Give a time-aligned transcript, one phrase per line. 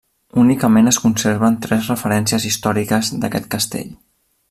[0.43, 3.95] Únicament es conserven tres referències històriques d'aquest castell.